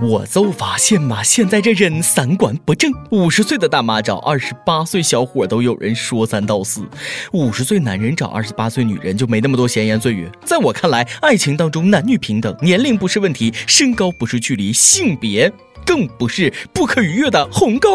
[0.00, 2.92] 我就发现嘛，现在这人三观不正。
[3.10, 6.86] 五十岁的大妈找二十八岁小伙都有人说三道四，
[7.32, 10.28] 五十岁男人找二十八岁女人就没那么多闲言碎语。
[10.44, 15.52] 在我看来，爱情当中男女平等，年龄不是问题，身高不是距离，性别
[15.84, 17.88] 更不是不可逾越的鸿沟。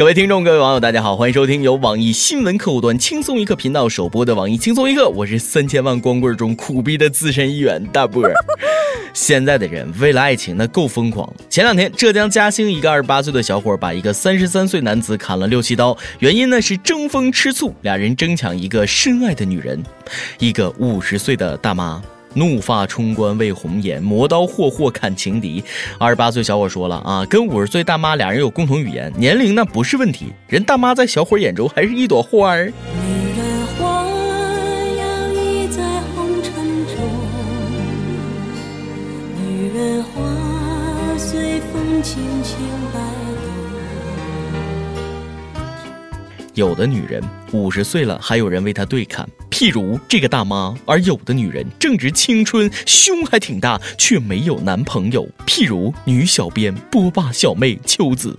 [0.00, 8.26] 各位听众，各位网友，大家好，欢迎收听由网易新闻客户端轻松一刻频道首播的网易轻松一刻，我是三千万光棍中苦逼的资深一员大波。
[9.12, 11.30] 现在的人为了爱情那够疯狂。
[11.50, 19.84] 前两天，浙江嘉兴一个二十八岁的小伙把一个三十三岁男子砍了六七刀，原因呢是争风吃醋，俩人争抢一个深爱的女人。
[20.38, 22.02] 一个五十岁的大妈。
[22.34, 25.62] 怒发冲冠为红颜，磨刀霍霍砍情敌。
[25.98, 30.32] 二十八岁小伙说了啊，跟五十岁大妈俩人有共同语言，年龄那不是问题。
[30.46, 32.72] 人大妈在小伙眼中还是一朵花儿。
[46.54, 47.22] 有的女人
[47.52, 49.26] 五十岁了，还有人为她对砍。
[49.60, 55.28] 譬如这个大妈，而有的女人正值青春，胸还挺大，却没有男朋友。
[55.46, 58.34] 譬如女小编波霸小妹秋子，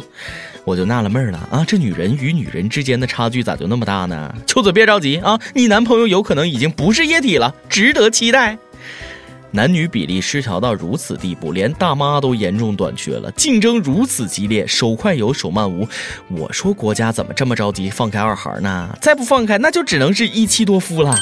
[0.64, 4.34] 我就纳了闷了啊，这女人与女人之间的差距咋就那么大呢？
[4.48, 8.58] 秋子别着急啊，你男朋友有可能已经不是液体了，值得期待。
[9.52, 15.88] 男女比例失调到如此地步，连大妈都严重短缺了，竞争如此激烈，手快有手慢无。
[16.30, 18.98] 我说国家怎么这么着急放开二孩呢？
[19.02, 21.16] 再不放开，那就只能是一妻多夫了。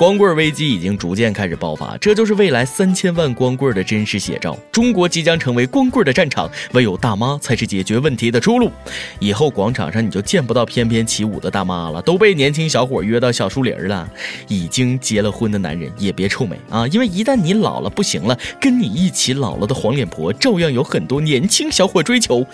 [0.00, 4.58] 光棍危机已经逐渐开始爆发，这就是未来三千万光棍的真实写照。
[4.72, 8.72] 中国即将成为光棍的战场，唯有大妈才是解决问题的出路。
[9.18, 14.10] 以后广场上你就见不到翩翩起舞的大妈了，都被年轻小伙约到小树林了。
[14.48, 22.46] 已经结了婚的男人也别臭美啊，因为一旦你老了不行了，跟你一起老了的黄脸婆照样有很多年轻小伙追求。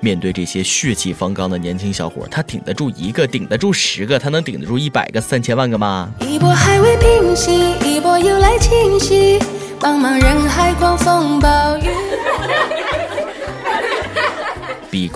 [0.00, 6.10] 面对这些血气方刚的年轻小伙，他顶得住一个，顶得住十个，他能顶得住一百个、三千万个吗？
[6.20, 9.38] 一波还未平息，一波又来侵袭，
[9.80, 12.75] 茫茫人海，狂风暴雨。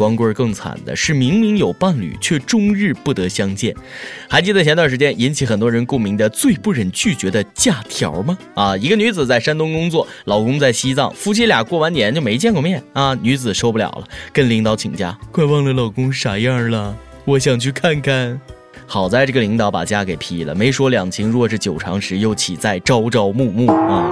[0.01, 3.77] 光棍更惨的是，明明有伴侣，却终日不得相见。
[4.31, 8.39] 还记得前段时间引起很多人共鸣的最不忍拒绝的假条吗？
[8.55, 13.15] 啊，一个女子在山东工作，老公在西藏，夫妻俩过完年就没见过面啊。
[13.21, 16.97] 女子受不了了，跟领导请假，快忘了老公啥样了，
[17.27, 18.41] 我想去看看。
[18.87, 24.11] 好在这个领导把假给批了，没说两情若是久长时，又岂在朝朝暮暮啊。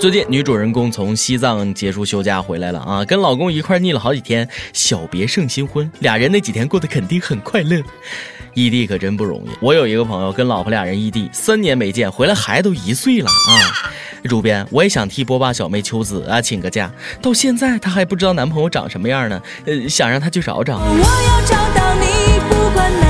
[0.00, 7.82] 最近女主人公从西藏结束休假回来了啊，跟老公一块腻了好几天，小别胜新婚，俩人那几天过得肯定很快乐。
[8.54, 13.52] 异地可真不容易，我有一个朋友跟老婆俩人异地三年没见，回来孩子都一岁了啊。
[14.24, 16.88] 主编，我也想替波霸小妹秋子啊请个假，
[17.20, 20.78] 到现在她还不知道男朋友长什么样呢，呃，想让她去找找。
[20.78, 23.07] 我要找到你，不管南。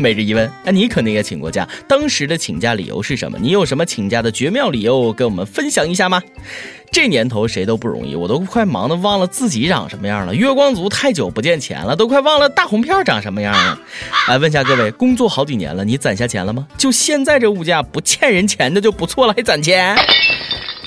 [0.00, 3.38] 每日一问，那你肯定也请过假，当时的请假理由是什么？
[3.40, 6.22] 你有什么请假的绝妙理由跟我们分享一下吗？
[6.90, 10.34] 这年头谁都不容易，我都快忙得忘了自己长什么样了。
[10.34, 13.78] 月光族太久不见钱了，都快忘了大红票长什么样了。
[14.26, 16.66] 来问下各位，工作好几年了，你攒下钱了吗？
[16.76, 19.96] 就现在这物价，不欠人钱的就不错了，还攒钱？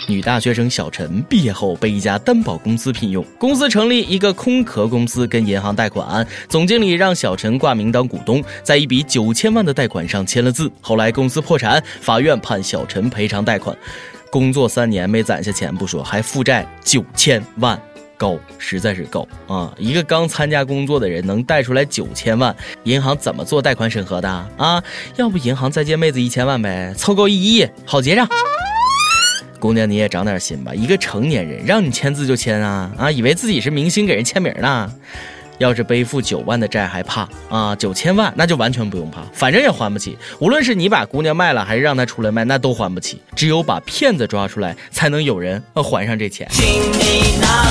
[0.07, 10.69] 女大学生小陈毕业后被一家担保公司聘用，公司成立一个空壳公司跟银行贷款，总经理让小陈挂名当股东，在一笔九千万的贷款上签了字。
[10.81, 13.75] 后来公司破产，法院判小陈赔偿贷款。
[14.29, 17.79] 工作三年没攒下钱不说，还负债九千万，
[18.17, 19.73] 高，实在是高啊！
[19.77, 22.53] 一个刚参加工作的人能贷出来九千万，
[22.83, 24.83] 银行怎么做贷款审核的啊？
[25.15, 28.27] 要不银行再借妹子一千万呗，凑够一亿好结账。
[29.63, 30.75] 姑娘，你也长点心吧！
[30.75, 33.09] 一个成年人让你签字就签啊啊！
[33.09, 34.93] 以为自己是明星给人签名呢？
[35.57, 37.73] 要是背负九万的债还怕啊？
[37.73, 40.17] 九千万那就完全不用怕，反正也还不起。
[40.39, 43.21] 无论是你把姑娘卖了，还是让她出来卖，那都还不起。
[43.37, 46.45] 只有把骗子抓出来，才能有人还上这钱。
[46.51, 47.69] 请你拿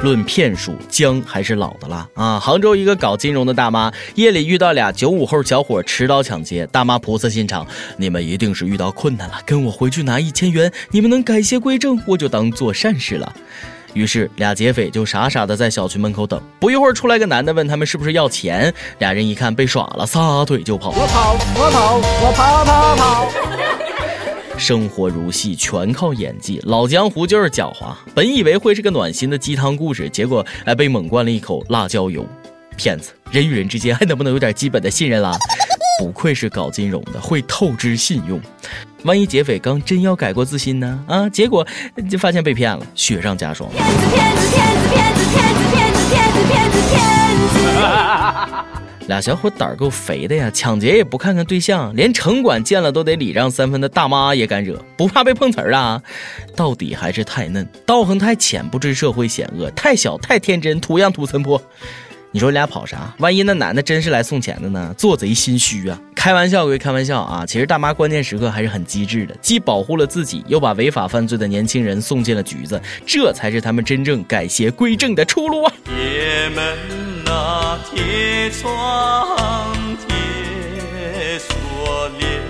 [0.00, 2.38] 论骗术，姜还是老的辣啊！
[2.38, 7.66] 杭州一个搞金融的大妈，夜里遇到俩九五后小伙持刀抢劫，大妈菩萨心肠，
[7.96, 13.32] 你们一定是遇到困难了，跟我回去拿一千元，你们能改邪归正，我就当做善事了。
[13.94, 20.90] 于是俩劫匪就傻傻的在小区门口等，不一会儿出来个男的问他们是不是要钱，俩人一看被耍了，撒腿就跑。
[20.90, 23.57] 我跑，我跑，我跑跑跑。
[24.58, 26.60] 生活如戏，全靠演技。
[26.64, 27.94] 老江湖就是狡猾。
[28.14, 32.26] 本以为会是个暖心的鸡汤故事，结果哎被猛灌了一口辣椒油。
[32.76, 35.36] 骗子，人与人之间还能不能有点基本的信任啦？
[36.00, 38.40] 不愧是搞金融的，会透支信用。
[39.04, 41.04] 万一劫匪刚真要改过自新呢？
[41.08, 41.66] 啊，结果
[42.08, 43.68] 就发现被骗了，雪上加霜。
[43.70, 45.07] 骗子骗子骗子骗子
[49.08, 56.00] 俩小伙胆儿够肥的呀，抢劫也不看看对象，连城管见了都得礼让三分的大妈也敢惹，不怕被碰瓷儿啊？
[56.54, 61.60] 到底还是太嫩，道行太浅，不知社会险恶；太小太天真，土样土森坡。
[62.30, 63.14] 你说俩跑啥？
[63.18, 64.94] 万一那男的真是来送钱的呢？
[64.98, 65.98] 做贼心虚啊！
[66.14, 75.72] 开玩笑归开玩笑啊，其实大妈关键时刻还是很机智的，既保护了自己，又把违法犯罪的年轻人送进了局子，这才是他们真正改邪归正的出路啊！
[75.86, 77.07] 铁门啊，
[77.90, 79.74] 铁窗，
[80.06, 82.42] 铁锁链。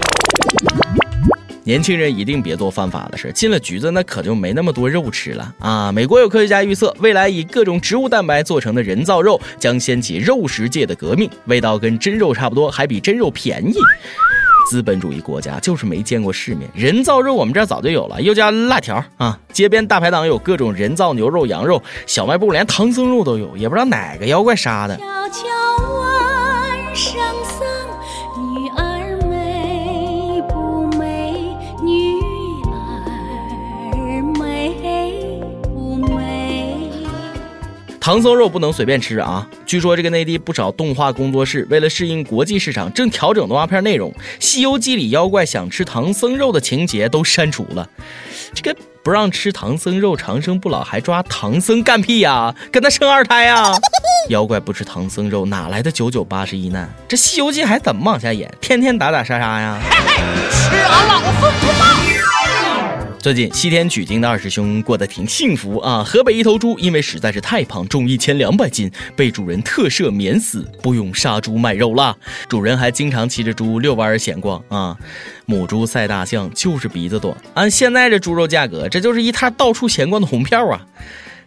[1.62, 5.92] 年轻人一定别做犯法的事，进了局子那可就没那么多肉吃了啊！
[5.92, 13.74] 美国有科学家预测，未来以各种植物蛋白做成的人造肉将掀起肉食界的革命，味道跟真肉差不多，还比真肉便宜。
[14.68, 19.38] 资本主义国家就是没见过世面，人造肉我们这儿早就有了，又叫辣条啊！
[19.50, 25.00] 街边大排档有各种人造牛肉、羊肉，小卖部连唐僧肉都有，也不知道哪个妖怪杀的。
[38.08, 39.46] 唐僧肉不能随便吃啊！
[39.66, 44.10] 据说这个内地不少动画工作室为了适应国际市场，正调整动画片内容，
[44.40, 47.86] 《西游记》里妖怪想吃唐僧肉的情节都删除了。
[48.54, 52.54] 这个不让吃唐僧肉长生不老，还抓唐僧干屁呀？
[52.72, 53.74] 跟他生二胎呀？
[54.30, 56.90] 妖怪不吃唐僧肉，哪来的九九八十一难？
[57.06, 58.50] 这《西游记》还怎么往下演？
[58.58, 59.78] 天天打打杀杀呀？
[59.82, 62.07] 嘿嘿吃俺老孙不放！
[63.20, 66.04] 最近西天取经的二师兄过得挺幸福啊！
[66.04, 72.16] 河北一头猪因为实在是太胖，重一千两百斤，被主人特赦免死，不用杀猪卖肉了。
[72.48, 74.96] 主人还经常骑着猪遛弯闲逛啊。
[75.46, 80.86] 母猪赛大象就是鼻子短，按现在这猪肉价格，这就是一沓到处闲逛的红票啊！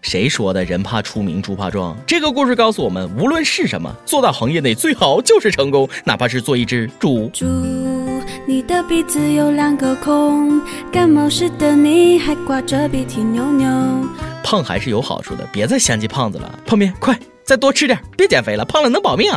[0.02, 1.96] 谁说的人怕出名猪怕壮？
[2.08, 7.30] 这个故事告诉我们，无论是什么，做到行业内最好就是成功，哪怕是做一只猪。
[7.34, 7.46] 猪。
[8.48, 10.62] 你的鼻子有两个孔，
[10.92, 13.68] 感冒时的你还挂着鼻涕扭扭。
[14.44, 16.60] 胖还是有好处的，别再嫌弃胖子了。
[16.66, 19.32] 泡面，快再多吃点，别减肥了，胖了能保命。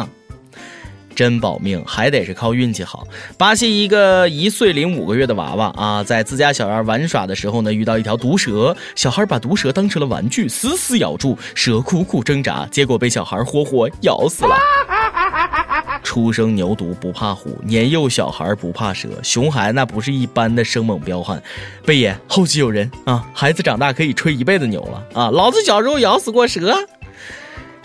[1.15, 3.07] 真保命还得是靠运气好。
[3.39, 14.55] 巴西一个一岁零五个月的娃娃啊，在自家小院玩耍的时候呢，遇到一条毒蛇，小孩把毒蛇当成了玩具，死死咬住，蛇苦苦挣扎，结果被小孩活活咬死了。
[16.03, 19.09] 初生牛犊不怕虎，年幼小孩不怕蛇。
[19.23, 21.43] 熊孩那不是一般的生猛彪悍。
[21.85, 25.31] 贝爷后继有人啊，孩子长大可以吹一辈子牛了啊！
[25.31, 26.77] 老子小时候咬死过蛇，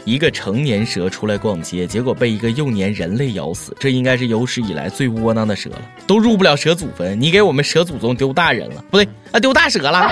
[0.05, 7.19] 一个成年蛇出来逛街，结果被一个幼年人类咬死，这应该是有史以来最窝囊的蛇了，都入不了蛇祖坟。
[7.19, 10.09] 你给我们蛇祖宗丢大人了，不对啊，丢大蛇了。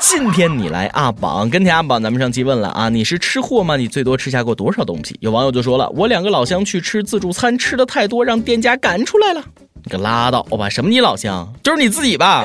[0.00, 3.76] 今天你来阿榜跟帖阿榜，咱们上期问了啊，你是吃货吗？
[3.76, 5.16] 你最多吃下过多少东西？
[5.20, 9.42] 有网友就说了，我两个老乡去吃自助餐，吃的太多，让店家赶出来了。
[9.82, 12.44] 你可拉倒吧，什么你老乡，就是你自己吧。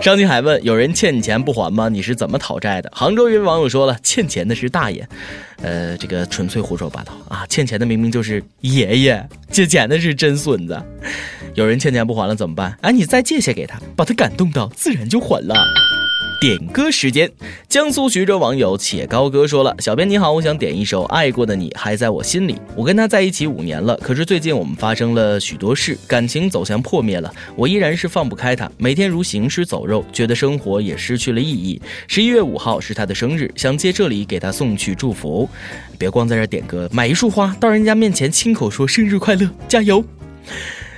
[0.00, 1.88] 张金海问有人欠你钱不还吗？
[1.88, 2.90] 你是怎么讨债的？
[2.94, 5.06] 杭州一位网友说了，欠钱的是大爷，
[5.60, 10.80] 呃，这个纯粹胡说八道啊，欠钱的明明就是爷爷，借钱的是真孙子。
[11.54, 12.78] 有人欠钱不还了怎么办？
[12.80, 15.54] 哎，你再借些给他，把他感动到，自然就还了。
[16.40, 17.28] 点歌时间，
[17.68, 22.54] 江苏徐州网友且高哥说了：“小编你好，我想点一首《爱过的你还在我心里》。
[22.76, 27.34] 我跟他在一起五年了，可是最近我们发生了许多事，感情走向破灭了。
[27.56, 31.82] 我依然是放不开他，每天如行尸走肉，觉得生活也失去了意义。
[32.06, 35.48] 十一月五号是他的生日，想借这里给他送去祝福。
[35.98, 40.04] 别光在这点歌，买一束花到人家面前亲口说生日快乐，加油。”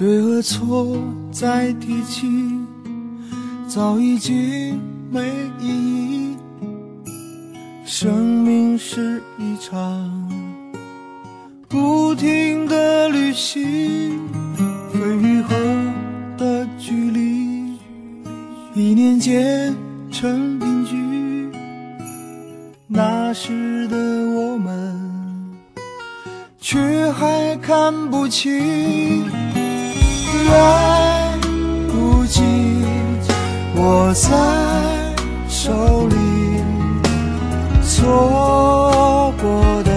[0.00, 0.96] 对和错
[1.30, 2.26] 再提起，
[3.68, 4.80] 早已经
[5.12, 5.20] 没
[5.60, 6.36] 意义。
[7.84, 8.10] 生
[8.42, 10.10] 命是一场
[11.68, 14.26] 不停的旅行，
[14.90, 15.54] 分与合
[16.38, 17.76] 的距离，
[18.74, 19.76] 一念间
[20.10, 20.96] 成定局。
[22.86, 23.98] 那时的
[24.30, 24.98] 我们，
[26.58, 29.28] 却还看不清，
[30.48, 31.38] 来
[31.88, 32.42] 不及
[33.76, 34.28] 握在
[35.48, 36.16] 手里。
[37.82, 39.90] 错过的，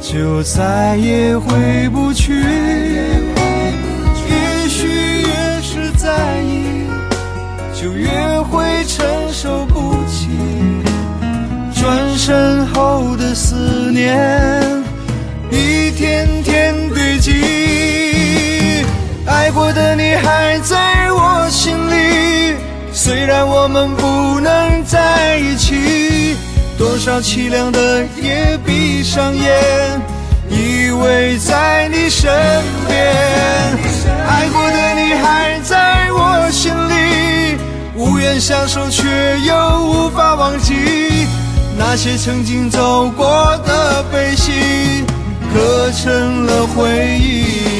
[0.00, 2.34] 就再也回不去。
[4.28, 4.88] 也许
[5.22, 6.86] 越是在意，
[7.74, 8.10] 就越
[8.50, 10.28] 会承受不起。
[11.74, 14.61] 转身后的思念，
[23.62, 26.36] 我们不能在一起。
[26.76, 30.02] 多少凄凉的夜，闭上眼，
[30.50, 32.28] 依偎在你身
[32.88, 32.98] 边。
[34.26, 37.56] 爱过的你还在我心里，
[37.94, 39.06] 无缘相守却
[39.46, 39.54] 又
[39.86, 40.74] 无法忘记。
[41.78, 45.04] 那些曾经走过的悲喜，
[45.54, 47.71] 刻成了回忆。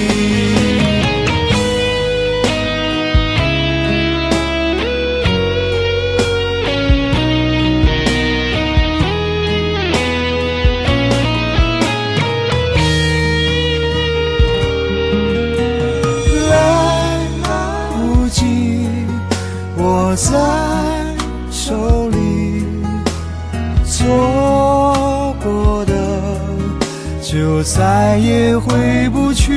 [27.63, 29.53] 我再也回不去。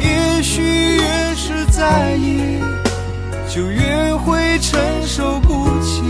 [0.00, 2.58] 也许越是在意，
[3.54, 6.00] 就越会承受不起。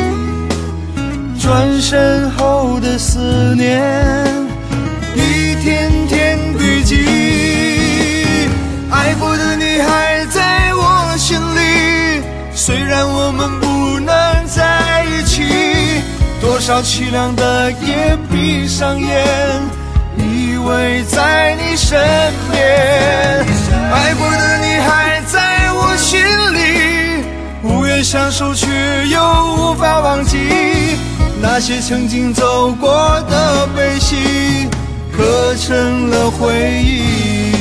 [1.40, 3.82] 转身后的思念，
[5.16, 7.04] 一天天堆积。
[8.88, 12.22] 爱过的你还在我心里。
[12.54, 15.42] 虽然我们不能在一起，
[16.40, 19.26] 多少凄凉的夜，闭上眼，
[20.66, 21.96] 会在你身
[22.50, 23.46] 边。
[23.92, 26.20] 爱过的你还在我心
[26.52, 27.24] 里，
[27.62, 28.66] 无缘相守却
[29.06, 29.20] 又
[29.54, 30.98] 无法忘记。
[31.40, 32.90] 那些曾经走过
[33.30, 34.68] 的悲喜，
[35.16, 37.55] 刻成了回忆。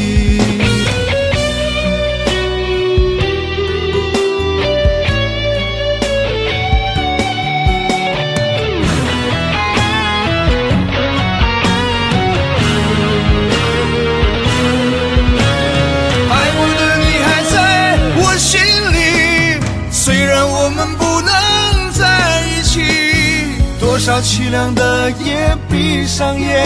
[24.25, 26.65] 凄凉的夜，闭上眼，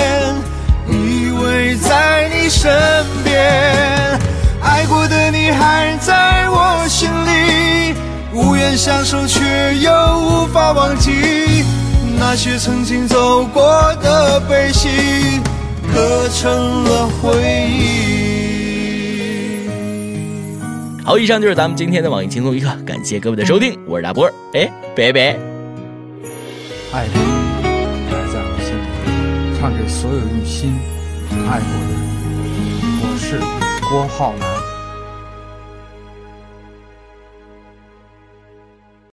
[0.88, 2.72] 依偎在你身
[3.22, 4.18] 边。
[4.62, 7.94] 爱过的你还在我心里，
[8.34, 9.44] 无缘相守却
[9.76, 11.12] 又无法忘记。
[12.18, 15.42] 那些曾经走过的悲喜，
[15.94, 17.90] 刻成了回忆。
[21.04, 25.38] 好，以上就是咱们今天的网易轻松一刻，感谢各位的收听，我是大波儿，哎，拜拜。
[26.92, 27.29] 爱的埋在我心里，
[29.60, 30.74] 唱给所有用心
[31.30, 32.00] 爱过的人。
[33.02, 33.40] 我是
[33.90, 34.49] 郭浩南。